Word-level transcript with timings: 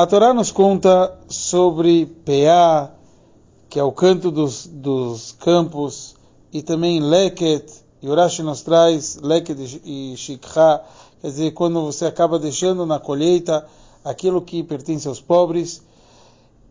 A 0.00 0.06
Torá 0.06 0.32
nos 0.32 0.50
conta 0.50 1.14
sobre 1.28 2.06
Peá, 2.06 2.90
que 3.68 3.78
é 3.78 3.84
o 3.84 3.92
canto 3.92 4.30
dos, 4.30 4.66
dos 4.66 5.32
campos, 5.32 6.14
e 6.50 6.62
também 6.62 7.00
Leket, 7.00 7.70
e 8.00 8.08
Urashi 8.08 8.42
nos 8.42 8.62
traz 8.62 9.16
Leket 9.16 9.82
e 9.84 10.16
Shikha, 10.16 10.80
quer 11.20 11.26
dizer, 11.26 11.50
quando 11.50 11.84
você 11.84 12.06
acaba 12.06 12.38
deixando 12.38 12.86
na 12.86 12.98
colheita 12.98 13.66
aquilo 14.02 14.40
que 14.40 14.62
pertence 14.62 15.06
aos 15.06 15.20
pobres. 15.20 15.82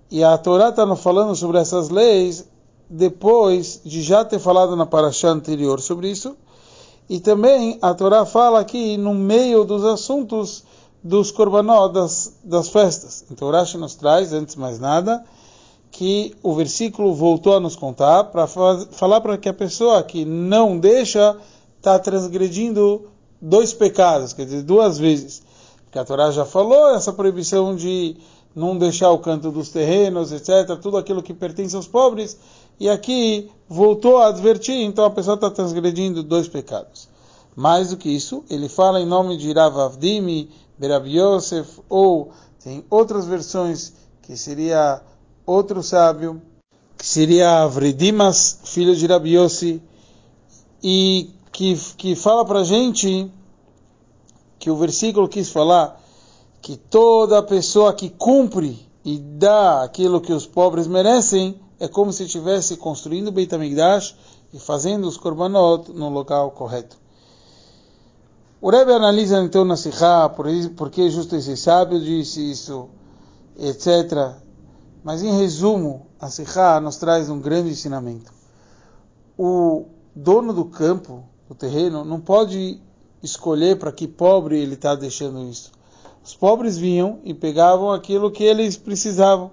E 0.09 0.23
a 0.23 0.35
Torá 0.35 0.69
está 0.69 0.83
nos 0.83 0.99
falando 0.99 1.35
sobre 1.35 1.59
essas 1.59 1.89
leis 1.89 2.49
depois 2.89 3.79
de 3.85 4.01
já 4.01 4.25
ter 4.25 4.39
falado 4.39 4.75
na 4.75 4.87
paraxá 4.87 5.29
anterior 5.29 5.79
sobre 5.81 6.09
isso. 6.09 6.35
E 7.07 7.19
também 7.19 7.77
a 7.79 7.93
Torá 7.93 8.25
fala 8.25 8.59
aqui 8.59 8.97
no 8.97 9.13
meio 9.13 9.63
dos 9.65 9.85
assuntos 9.85 10.63
dos 11.03 11.31
korbanot, 11.31 11.93
das, 11.93 12.33
das 12.43 12.69
festas. 12.69 13.25
Então 13.31 13.49
Rashi 13.49 13.77
nos 13.77 13.95
traz, 13.95 14.33
antes 14.33 14.55
de 14.55 14.61
mais 14.61 14.79
nada, 14.79 15.23
que 15.91 16.35
o 16.43 16.53
versículo 16.53 17.13
voltou 17.13 17.55
a 17.55 17.59
nos 17.59 17.75
contar 17.75 18.25
para 18.25 18.47
falar 18.47 19.21
para 19.21 19.37
que 19.37 19.49
a 19.49 19.53
pessoa 19.53 20.03
que 20.03 20.23
não 20.25 20.77
deixa 20.77 21.37
está 21.77 21.97
transgredindo 21.97 23.07
dois 23.41 23.73
pecados, 23.73 24.33
quer 24.33 24.45
dizer, 24.45 24.63
duas 24.63 24.97
vezes. 24.97 25.41
Porque 25.85 25.97
a 25.97 26.05
Torá 26.05 26.29
já 26.31 26.45
falou 26.45 26.93
essa 26.93 27.11
proibição 27.11 27.75
de 27.75 28.15
não 28.55 28.77
deixar 28.77 29.11
o 29.11 29.19
canto 29.19 29.51
dos 29.51 29.69
terrenos, 29.69 30.31
etc., 30.31 30.77
tudo 30.79 30.97
aquilo 30.97 31.23
que 31.23 31.33
pertence 31.33 31.75
aos 31.75 31.87
pobres, 31.87 32.37
e 32.79 32.87
aqui 32.89 33.49
voltou 33.67 34.17
a 34.17 34.27
advertir, 34.27 34.75
então 34.75 35.03
a 35.05 35.09
pessoa 35.09 35.35
está 35.35 35.49
transgredindo 35.49 36.23
dois 36.23 36.47
pecados. 36.47 37.08
Mais 37.59 37.89
do 37.89 37.97
que 37.97 38.07
isso, 38.07 38.41
ele 38.49 38.69
fala 38.69 39.01
em 39.01 39.05
nome 39.05 39.35
de 39.35 39.51
Rav 39.51 39.77
Avdimi, 39.77 40.49
Berab 40.77 41.05
Yosef, 41.09 41.81
ou 41.89 42.31
tem 42.63 42.85
outras 42.89 43.25
versões 43.25 43.91
que 44.21 44.37
seria 44.37 45.01
outro 45.45 45.83
sábio, 45.83 46.41
que 46.97 47.05
seria 47.05 47.63
Avridimas, 47.63 48.61
filho 48.63 48.95
de 48.95 49.05
Rabi 49.05 49.35
Yossi, 49.35 49.83
e 50.81 51.31
que, 51.51 51.75
que 51.97 52.15
fala 52.15 52.45
para 52.45 52.63
gente 52.63 53.29
que 54.57 54.71
o 54.71 54.77
versículo 54.77 55.27
quis 55.27 55.49
falar 55.49 56.01
que 56.61 56.77
toda 56.77 57.43
pessoa 57.43 57.93
que 57.93 58.09
cumpre 58.09 58.87
e 59.03 59.19
dá 59.19 59.83
aquilo 59.83 60.21
que 60.21 60.31
os 60.31 60.45
pobres 60.45 60.87
merecem 60.87 61.59
é 61.77 61.89
como 61.89 62.13
se 62.13 62.23
estivesse 62.23 62.77
construindo 62.77 63.33
Beit 63.33 63.53
HaMikdash 63.53 64.15
e 64.53 64.59
fazendo 64.59 65.09
os 65.09 65.17
korbanot 65.17 65.91
no 65.91 66.07
local 66.07 66.51
correto. 66.51 67.08
O 68.61 68.69
Rebbe 68.69 68.91
analisa 68.91 69.41
então 69.41 69.63
na 69.63 69.77
Sikha 69.77 70.27
por, 70.35 70.45
por 70.75 70.89
que 70.89 71.09
justo 71.09 71.33
esse 71.33 71.55
sábio 71.55 71.97
disse 71.97 72.51
isso, 72.51 72.89
etc. 73.57 74.33
Mas 75.01 75.23
em 75.23 75.37
resumo, 75.37 76.07
a 76.19 76.29
Sikha 76.29 76.81
nos 76.81 76.97
traz 76.97 77.29
um 77.29 77.39
grande 77.39 77.69
ensinamento. 77.69 78.33
O 79.37 79.85
dono 80.13 80.51
do 80.51 80.65
campo, 80.65 81.23
do 81.47 81.55
terreno, 81.55 82.03
não 82.03 82.19
pode 82.19 82.81
escolher 83.23 83.79
para 83.79 83.93
que 83.93 84.09
pobre 84.09 84.59
ele 84.59 84.73
está 84.73 84.93
deixando 84.93 85.41
isso. 85.47 85.71
Os 86.21 86.35
pobres 86.35 86.77
vinham 86.77 87.19
e 87.23 87.33
pegavam 87.33 87.93
aquilo 87.93 88.29
que 88.29 88.43
eles 88.43 88.75
precisavam. 88.75 89.51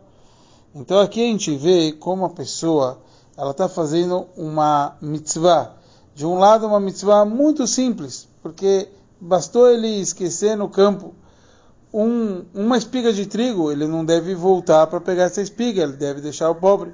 Então 0.75 0.99
aqui 0.99 1.23
a 1.23 1.27
gente 1.27 1.55
vê 1.57 1.93
como 1.93 2.25
a 2.25 2.31
pessoa 2.31 2.99
ela 3.37 3.53
está 3.53 3.69
fazendo 3.69 4.27
uma 4.37 4.97
mitzvah. 5.01 5.77
De 6.13 6.27
um 6.27 6.39
lado, 6.39 6.67
uma 6.67 6.81
mitzvah 6.81 7.25
muito 7.25 7.69
simples, 7.69 8.26
porque 8.47 8.89
bastou 9.21 9.69
ele 9.69 9.89
esquecer 9.89 10.57
no 10.57 10.69
campo 10.69 11.13
um, 11.93 12.45
uma 12.55 12.79
espiga 12.79 13.13
de 13.13 13.27
trigo, 13.27 13.73
ele 13.73 13.89
não 13.89 14.05
deve 14.05 14.37
voltar 14.37 14.87
para 14.87 15.01
pegar 15.01 15.25
essa 15.25 15.43
espiga, 15.43 15.83
ele 15.83 15.95
deve 15.95 16.21
deixar 16.21 16.49
o 16.49 16.55
pobre. 16.55 16.93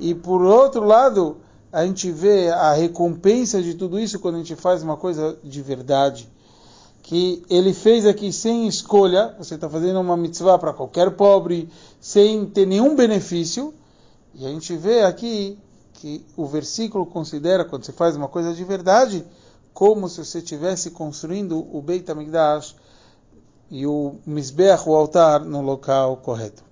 E 0.00 0.14
por 0.14 0.40
outro 0.40 0.84
lado, 0.84 1.36
a 1.70 1.84
gente 1.84 2.10
vê 2.10 2.48
a 2.48 2.72
recompensa 2.72 3.60
de 3.60 3.74
tudo 3.74 4.00
isso 4.00 4.18
quando 4.18 4.36
a 4.36 4.38
gente 4.38 4.56
faz 4.56 4.82
uma 4.82 4.96
coisa 4.96 5.38
de 5.44 5.60
verdade. 5.60 6.26
Que 7.02 7.42
ele 7.50 7.74
fez 7.74 8.06
aqui 8.06 8.32
sem 8.32 8.66
escolha, 8.66 9.34
você 9.36 9.56
está 9.56 9.68
fazendo 9.68 10.00
uma 10.00 10.16
mitzvah 10.16 10.56
para 10.56 10.72
qualquer 10.72 11.10
pobre, 11.10 11.68
sem 12.00 12.46
ter 12.46 12.66
nenhum 12.66 12.96
benefício. 12.96 13.74
E 14.34 14.46
a 14.46 14.48
gente 14.48 14.74
vê 14.74 15.02
aqui 15.02 15.58
que 15.92 16.24
o 16.34 16.46
versículo 16.46 17.04
considera, 17.04 17.62
quando 17.62 17.84
você 17.84 17.92
faz 17.92 18.16
uma 18.16 18.28
coisa 18.28 18.54
de 18.54 18.64
verdade, 18.64 19.26
como 19.78 20.08
se 20.08 20.24
você 20.24 20.38
estivesse 20.38 20.90
construindo 20.90 21.64
o 21.72 21.80
Beit 21.80 22.10
HaMikdash 22.10 22.74
e 23.70 23.86
o 23.86 24.16
Mizbeach, 24.26 24.88
o 24.88 24.96
altar, 24.96 25.44
no 25.44 25.60
local 25.60 26.16
correto. 26.16 26.64